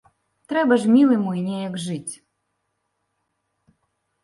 Трэба 0.53 0.73
ж, 0.85 0.89
мілы 0.95 1.15
мой, 1.25 1.39
неяк 1.51 1.77
жыць! 1.85 2.13